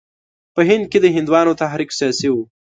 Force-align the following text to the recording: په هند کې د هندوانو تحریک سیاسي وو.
په 0.55 0.61
هند 0.69 0.85
کې 0.91 0.97
د 1.01 1.05
هندوانو 1.15 1.57
تحریک 1.61 1.89
سیاسي 1.99 2.29
وو. 2.31 2.43